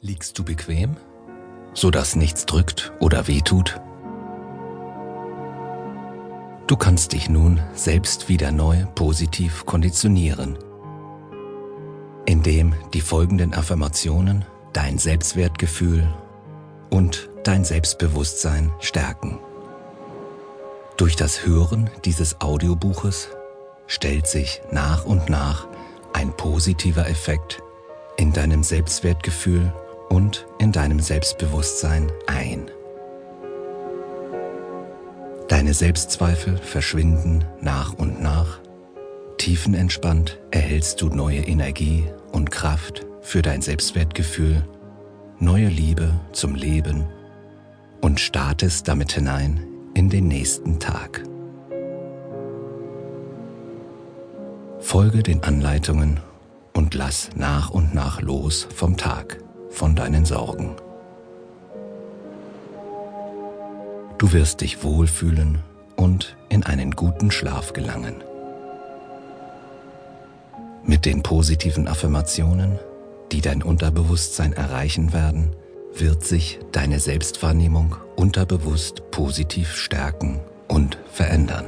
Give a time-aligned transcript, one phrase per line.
[0.00, 0.96] Liegst du bequem,
[1.74, 3.80] sodass nichts drückt oder wehtut?
[6.68, 10.56] Du kannst dich nun selbst wieder neu positiv konditionieren,
[12.26, 16.06] indem die folgenden Affirmationen dein Selbstwertgefühl
[16.90, 19.40] und dein Selbstbewusstsein stärken.
[20.96, 23.30] Durch das Hören dieses Audiobuches
[23.88, 25.66] stellt sich nach und nach
[26.12, 27.60] ein positiver Effekt
[28.16, 29.72] in deinem Selbstwertgefühl
[30.08, 32.70] und in deinem Selbstbewusstsein ein.
[35.48, 38.60] Deine Selbstzweifel verschwinden nach und nach.
[39.38, 44.64] Tiefenentspannt erhältst du neue Energie und Kraft für dein Selbstwertgefühl,
[45.38, 47.06] neue Liebe zum Leben
[48.00, 51.22] und startest damit hinein in den nächsten Tag.
[54.80, 56.20] Folge den Anleitungen
[56.74, 59.38] und lass nach und nach los vom Tag
[59.70, 60.76] von deinen Sorgen.
[64.18, 65.62] Du wirst dich wohlfühlen
[65.96, 68.16] und in einen guten Schlaf gelangen.
[70.84, 72.78] Mit den positiven Affirmationen,
[73.30, 75.50] die dein Unterbewusstsein erreichen werden,
[75.94, 81.66] wird sich deine Selbstwahrnehmung unterbewusst positiv stärken und verändern.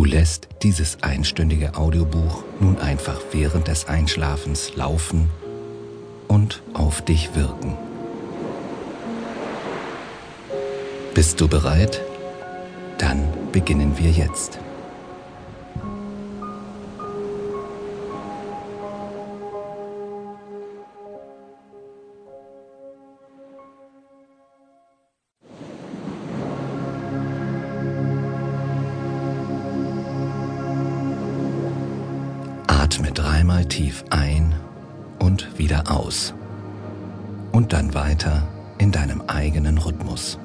[0.00, 5.28] Du lässt dieses einstündige Audiobuch nun einfach während des Einschlafens laufen
[6.26, 7.76] und auf dich wirken.
[11.12, 12.00] Bist du bereit?
[12.96, 14.58] Dann beginnen wir jetzt.
[33.14, 34.54] Dreimal tief ein
[35.18, 36.32] und wieder aus.
[37.52, 38.46] Und dann weiter
[38.78, 40.38] in deinem eigenen Rhythmus.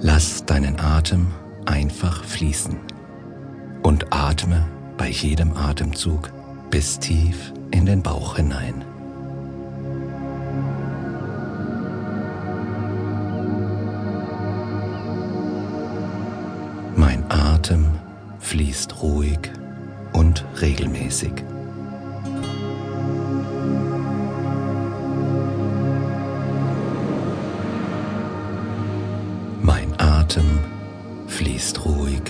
[0.00, 1.28] Lass deinen Atem
[1.64, 2.76] einfach fließen
[3.82, 4.66] und atme
[4.96, 6.30] bei jedem Atemzug
[6.70, 8.84] bis tief in den Bauch hinein.
[16.96, 17.86] Mein Atem
[18.38, 19.38] fließt ruhig
[20.12, 21.32] und regelmäßig.
[29.62, 30.58] Mein Atem
[31.28, 32.22] fließt ruhig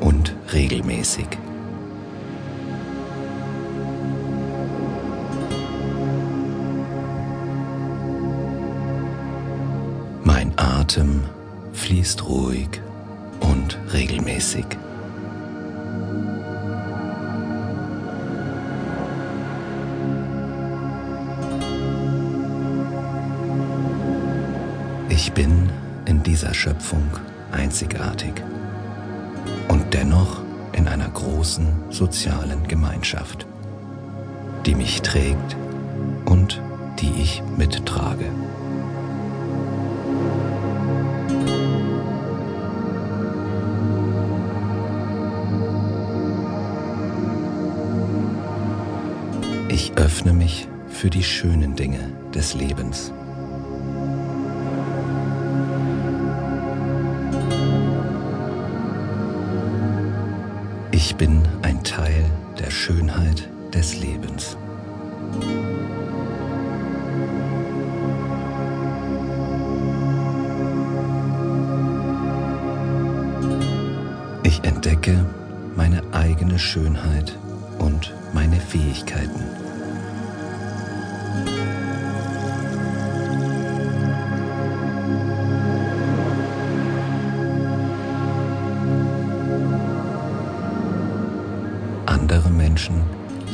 [0.00, 1.28] und regelmäßig.
[10.92, 11.22] Atem
[11.72, 12.68] fließt ruhig
[13.40, 14.66] und regelmäßig.
[25.08, 25.70] Ich bin
[26.04, 27.08] in dieser Schöpfung
[27.52, 28.34] einzigartig
[29.68, 30.42] und dennoch
[30.74, 33.46] in einer großen sozialen Gemeinschaft,
[34.66, 35.56] die mich trägt
[36.26, 36.60] und
[37.00, 38.26] die ich mittrage.
[49.84, 51.98] Ich öffne mich für die schönen Dinge
[52.32, 53.12] des Lebens.
[60.92, 62.24] Ich bin ein Teil
[62.60, 64.56] der Schönheit des Lebens.
[74.44, 75.26] Ich entdecke
[75.74, 77.36] meine eigene Schönheit
[77.80, 79.71] und meine Fähigkeiten.
[92.12, 93.00] Andere Menschen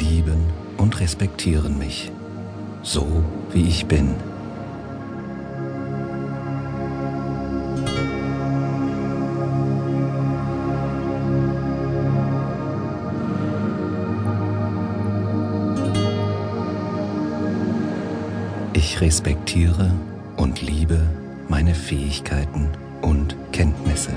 [0.00, 0.46] lieben
[0.78, 2.10] und respektieren mich,
[2.82, 3.06] so
[3.52, 4.14] wie ich bin.
[18.72, 19.92] Ich respektiere
[20.38, 21.02] und liebe
[21.50, 22.70] meine Fähigkeiten
[23.02, 24.12] und Kenntnisse.